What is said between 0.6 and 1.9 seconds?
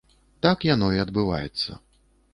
яно і адбываецца.